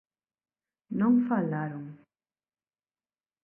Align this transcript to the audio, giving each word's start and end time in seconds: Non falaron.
Non 0.99 1.13
falaron. 1.29 1.85